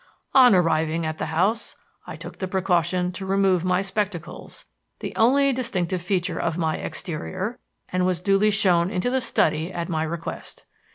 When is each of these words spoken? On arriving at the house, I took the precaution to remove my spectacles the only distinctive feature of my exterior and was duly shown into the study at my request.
On 0.33 0.55
arriving 0.55 1.05
at 1.05 1.19
the 1.19 1.27
house, 1.27 1.75
I 2.07 2.15
took 2.15 2.39
the 2.39 2.47
precaution 2.47 3.11
to 3.11 3.23
remove 3.23 3.63
my 3.63 3.83
spectacles 3.83 4.65
the 4.97 5.15
only 5.15 5.53
distinctive 5.53 6.01
feature 6.01 6.39
of 6.39 6.57
my 6.57 6.77
exterior 6.77 7.59
and 7.89 8.03
was 8.03 8.19
duly 8.19 8.49
shown 8.49 8.89
into 8.89 9.11
the 9.11 9.21
study 9.21 9.71
at 9.71 9.89
my 9.89 10.01
request. 10.01 10.65